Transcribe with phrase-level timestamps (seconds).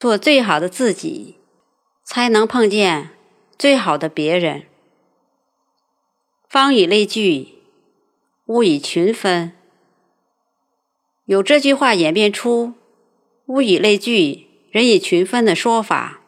[0.00, 1.36] 做最好的自己，
[2.04, 3.10] 才能碰见
[3.58, 4.62] 最好的别人。
[6.48, 7.60] 方以类聚，
[8.46, 9.52] 物以群分。
[11.26, 12.72] 有这句话演变出
[13.44, 16.22] “物以类聚，人以群分”的说法。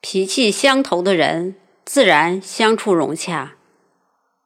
[0.00, 1.54] 脾气相投的人，
[1.84, 3.52] 自然相处融洽；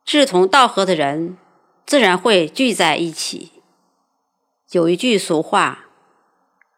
[0.05, 1.39] 志同道合的人，
[1.87, 3.53] 自然会聚在一起。
[4.73, 5.86] 有一句俗话：“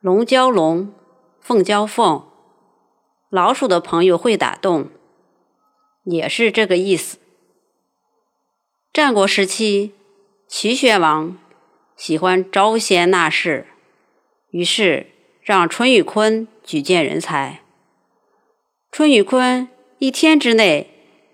[0.01, 0.95] 龙交龙，
[1.41, 2.25] 凤交凤，
[3.31, 4.91] 老鼠的朋友会打洞。”
[6.05, 7.19] 也是这个意思。
[8.93, 9.93] 战国时期，
[10.47, 11.37] 齐宣王。
[11.97, 13.67] 喜欢招贤纳士，
[14.51, 15.09] 于是
[15.43, 17.61] 让淳于髡举荐人才。
[18.93, 19.67] 淳于髡
[19.99, 20.89] 一天之内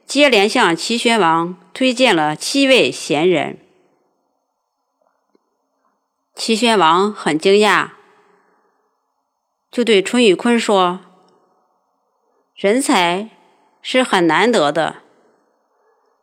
[0.07, 3.59] 接连向齐宣王推荐了七位贤人。
[6.35, 7.91] 齐宣王很惊讶，
[9.75, 11.01] 就对淳于髡说
[12.55, 13.31] ：“人才
[13.83, 14.99] 是很难得的，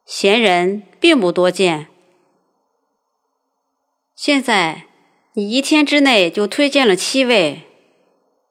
[0.05, 1.87] 贤人并不多见。”
[4.15, 4.85] 现在
[5.33, 7.67] 你一天之内就推荐了七位，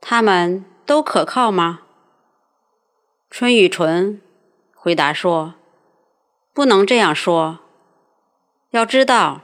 [0.02, 1.80] 他们都可靠吗？
[3.30, 4.20] 春雨纯
[4.74, 5.54] 回答说
[6.52, 7.60] ：“不能这样说。
[8.72, 9.40] 要知道，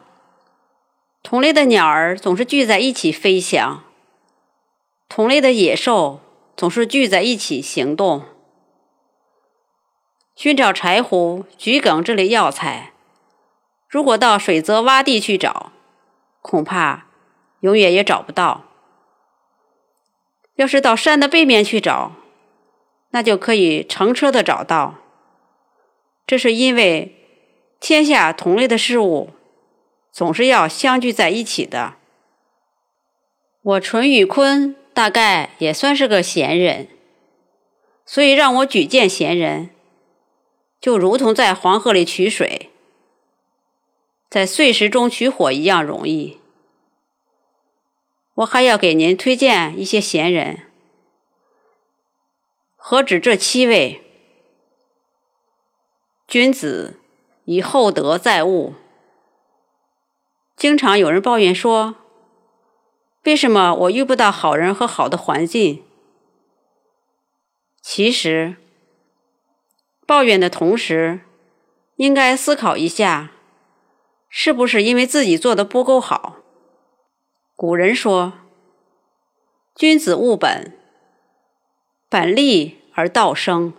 [1.22, 3.85] 同类的鸟儿总是聚在一起飞翔，
[5.16, 6.20] 同类的野兽
[6.58, 8.24] 总是聚在一起行动。
[10.34, 12.92] 寻找柴胡、桔梗这类药材，
[13.88, 15.72] 如果到水泽洼地去找。”
[16.42, 17.06] 恐怕
[17.60, 18.66] 永远也找不到。
[20.56, 22.12] 要是到山的背面去找，
[23.12, 24.96] 那就可以乘车的找到。
[26.26, 27.16] 这是因为
[27.80, 29.30] 天下同类的事物
[30.12, 31.94] 总是要相聚在一起的。
[33.62, 36.88] 我淳于髡大概也算是个闲人，
[38.06, 39.68] 所以让我举荐闲人，
[40.80, 42.70] 就如同在黄河里取水。
[44.30, 46.40] 在碎石中取火一样容易。
[48.36, 50.62] 我还要给您推荐一些闲人，
[52.74, 54.00] 何止这七位？
[56.26, 56.98] 君子
[57.44, 58.72] 以厚德载物。
[60.56, 61.96] 经常有人抱怨说
[63.26, 65.84] ：“为什么我遇不到好人和好的环境？”
[67.82, 68.56] 其实，
[70.06, 71.20] 抱怨的同时，
[71.96, 73.32] 应该思考一下。
[74.28, 76.36] 是不是因为自己做的不够好？
[77.54, 78.34] 古人说
[79.74, 80.76] ：“君子务本，
[82.10, 83.72] 本立而道生。”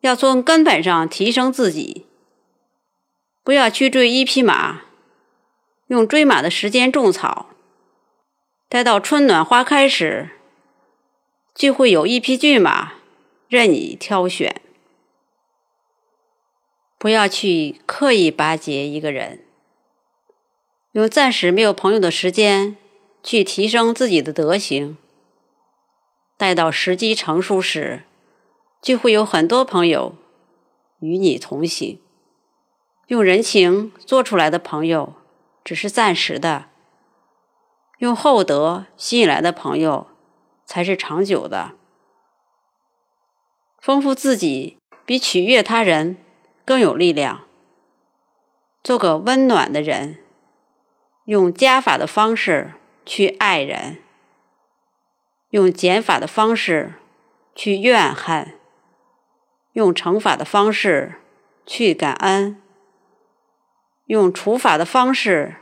[0.00, 2.06] 要从根本上提升自己，
[3.42, 4.82] 不要去追一匹马，
[5.88, 7.50] 用追马的时间种草，
[8.76, 10.32] 待到春暖花开时，
[11.54, 12.92] 就会有一匹骏马
[13.48, 14.60] 任你挑选。
[16.98, 19.46] 不要去刻意巴结一个人，
[20.92, 22.76] 用暂时没有朋友的时间
[23.22, 24.98] 去提升自己的德行。
[26.36, 28.02] 待到时机成熟时，
[28.82, 30.16] 就会有很多朋友
[31.00, 31.98] 与你同行。
[33.06, 35.14] 用人情做出来的朋友
[35.64, 36.66] 只是暂时的，
[37.98, 40.06] 用厚德吸引来的朋友
[40.64, 41.72] 才是长久的。
[43.80, 46.18] 丰富自己比取悦他人。
[46.66, 47.44] 更有力量。
[48.82, 50.18] 做个温暖的人，
[51.26, 52.72] 用加法的方式
[53.04, 54.02] 去爱人，
[55.50, 56.94] 用减法的方式
[57.54, 58.58] 去怨恨，
[59.74, 61.20] 用乘法的方式
[61.64, 62.60] 去感恩，
[64.06, 65.58] 用除法的方式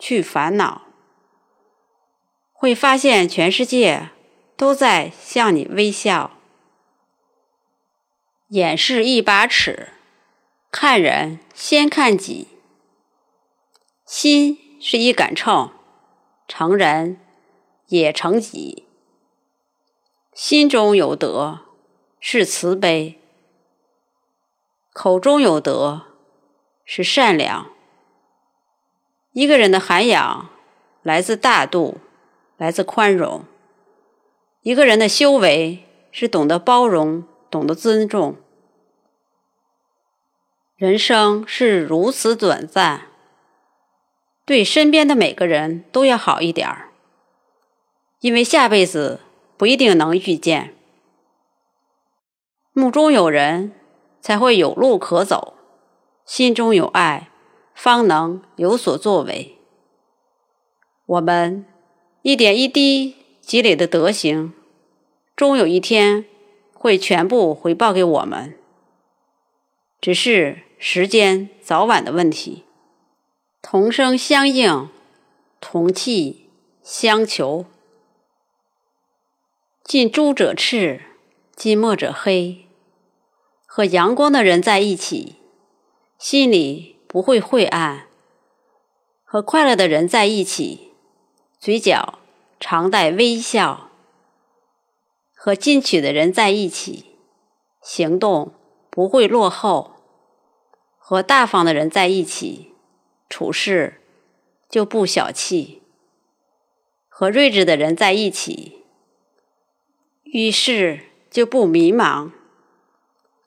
[0.00, 0.83] 去烦恼，
[2.54, 4.08] 会发现全世界
[4.56, 6.30] 都在向你微笑。
[8.48, 9.90] 眼是一把尺。
[10.70, 12.48] 看人先看己，
[14.04, 15.70] 心是一杆秤，
[16.48, 17.20] 成人
[17.86, 18.88] 也成己。
[20.32, 21.60] 心中有德
[22.18, 23.20] 是慈悲，
[24.92, 26.06] 口中有德
[26.84, 27.70] 是善良。
[29.30, 30.50] 一个人的涵养
[31.04, 31.98] 来自大度，
[32.56, 33.44] 来自宽容。
[34.62, 38.36] 一个人的修为是懂得包容，懂得尊重。
[40.76, 43.08] 人生是如此短暂，
[44.44, 46.90] 对身边的每个人都要好一点儿，
[48.20, 49.20] 因为下辈子
[49.56, 50.74] 不一定能遇见。
[52.72, 53.72] 目中有人，
[54.20, 55.54] 才会有路可走；
[56.24, 57.30] 心中有爱，
[57.74, 59.58] 方能有所作为。
[61.06, 61.64] 我们
[62.26, 64.54] 一点一滴积累的德行，
[65.36, 66.24] 终有一天
[66.72, 68.56] 会全部回报给我们，
[70.00, 72.64] 只是时间早晚的问题。
[73.60, 74.88] 同声相应，
[75.60, 76.48] 同气
[76.82, 77.66] 相求。
[79.84, 81.02] 近朱者赤，
[81.54, 82.64] 近墨者黑。
[83.66, 85.34] 和阳光的人在一起，
[86.18, 88.06] 心里不会晦暗；
[89.24, 90.93] 和快乐的人在一起，
[91.64, 92.18] 嘴角
[92.60, 93.88] 常带微笑；
[95.34, 97.16] 和进取的人在一起，
[97.80, 98.52] 行动
[98.90, 99.92] 不会落后；
[100.98, 102.74] 和大方的人在一起。
[103.30, 104.02] 处事
[104.68, 105.80] 就不小气，
[107.08, 108.84] 和睿智的人在一起，
[110.24, 111.00] 遇事
[111.30, 112.32] 就不迷茫；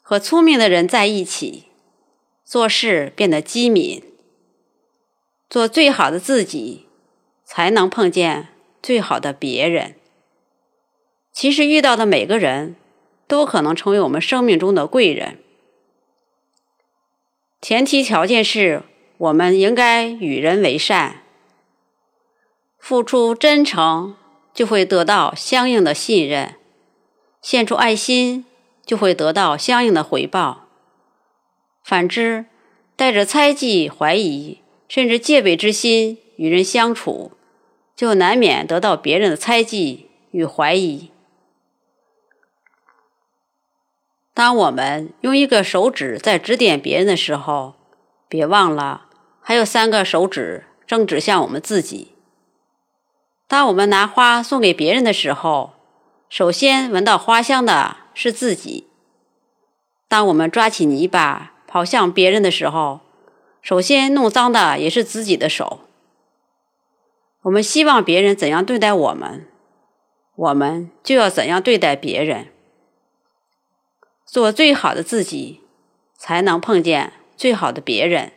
[0.01, 1.65] 和聪明的人在一起，
[2.43, 4.01] 做事变得机敏。
[5.47, 6.86] 做最好的自己，
[7.47, 8.49] 才能碰见
[8.83, 9.95] 最好的别人。
[11.31, 12.75] 其实遇到的每个人
[13.27, 15.39] 都可能成为我们生命中的贵人，
[17.61, 18.83] 前提条件是。
[19.19, 21.23] 我们应该与人为善，
[22.77, 24.15] 付出真诚
[24.53, 26.53] 就会得到相应的信任，
[27.41, 28.45] 献出爱心
[28.85, 30.67] 就会得到相应的回报。
[31.83, 32.45] 反之，
[32.95, 37.31] 带着猜忌、怀疑甚至戒备之心与人相处，
[37.97, 41.09] 就难免得到别人的猜忌与怀疑。
[44.35, 47.73] 当我们用一个手指在指点别人的时候，
[48.29, 49.07] 别忘了。
[49.41, 52.11] 还有三个手指正指向我们自己。
[53.47, 55.73] 当我们拿花送给别人的时候，
[56.29, 58.85] 首先闻到花香的是自己；
[60.07, 62.99] 当我们抓起泥巴跑向别人的时候，
[63.63, 65.86] 首先弄脏的也是自己的手。
[67.47, 69.47] 我们希望别人怎样对待我们，
[70.35, 72.47] 我们就要怎样对待别人。
[74.25, 75.61] 做最好的自己，
[76.17, 78.33] 才能碰见最好的别人。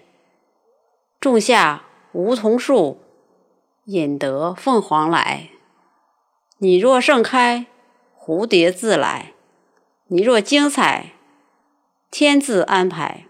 [1.19, 3.01] 种下梧桐树，
[3.87, 5.51] 引得凤凰来。
[6.59, 7.67] 你若盛开，
[8.17, 9.33] 蝴蝶自来；
[10.07, 11.15] 你若精彩，
[12.13, 13.27] 天自安排。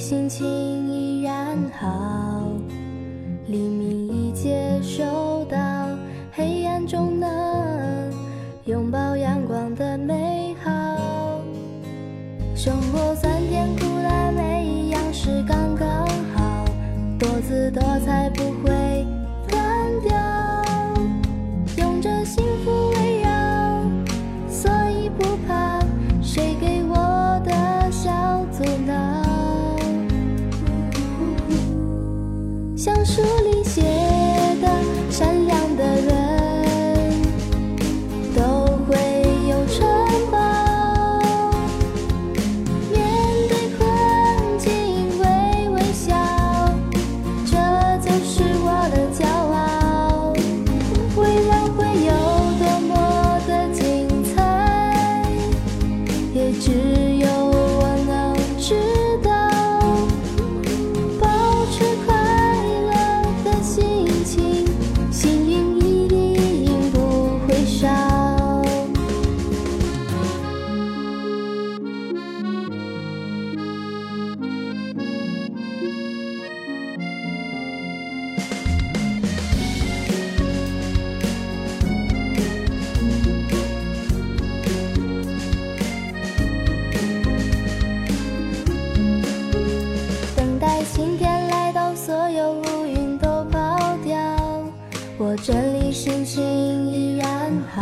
[0.00, 0.46] 心情
[0.88, 2.42] 依然好，
[3.46, 5.58] 黎明已接收到，
[6.32, 8.10] 黑暗中能
[8.64, 10.70] 拥抱阳光的美好。
[12.56, 16.64] 生活酸甜苦辣，每一样是刚刚好，
[17.18, 18.30] 多姿多彩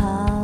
[0.01, 0.38] 好，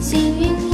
[0.00, 0.69] 幸运